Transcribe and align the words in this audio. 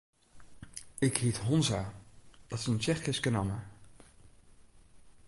Ik 0.99 1.17
hyt 1.17 1.37
Honza, 1.37 1.93
dat 2.47 2.59
is 2.59 2.67
in 2.67 2.77
Tsjechyske 2.77 3.29
namme. 3.29 3.59